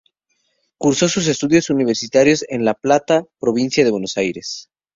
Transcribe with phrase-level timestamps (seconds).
[0.79, 4.67] Cursó sus estudios universitarios en La Plata, provincia de Buenos Aires.